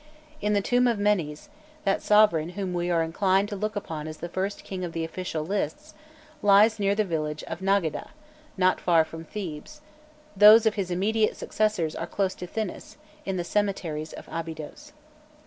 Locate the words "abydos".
14.31-14.91